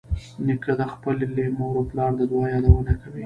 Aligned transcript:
نیکه 0.45 0.73
د 0.79 0.81
خپلې 0.93 1.25
مور 1.57 1.73
او 1.79 1.87
پلار 1.91 2.11
د 2.19 2.21
دعا 2.31 2.45
یادونه 2.53 2.93
کوي. 3.01 3.19